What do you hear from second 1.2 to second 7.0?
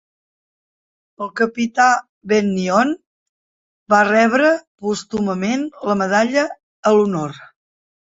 El capità Bennion va rebre pòstumament la Medalla a